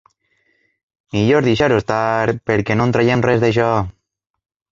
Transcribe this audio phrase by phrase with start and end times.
[1.15, 3.71] Millor deixar-ho estar perquè no en traiem res, d'això.